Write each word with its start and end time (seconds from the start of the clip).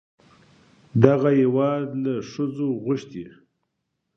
دغه 1.03 1.29
هېواد 1.39 1.85
له 2.03 2.13
ښځو 2.31 2.69
غوښتي 2.83 3.25